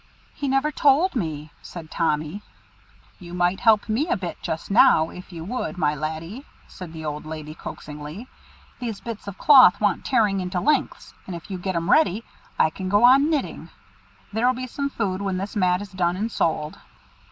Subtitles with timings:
[0.33, 2.41] "He never told me," said Tommy.
[3.19, 7.05] "You might help me a bit just now, if you would, my laddie," said the
[7.05, 8.27] old lady coaxingly;
[8.79, 12.23] "these bits of cloth want tearing into lengths, and if you get 'em ready,
[12.57, 13.69] I can go on knitting.
[14.33, 16.79] There'll be some food when this mat is done and sold."